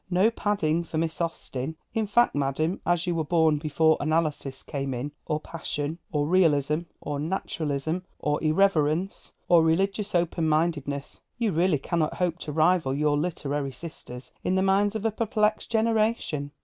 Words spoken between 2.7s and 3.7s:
as you were born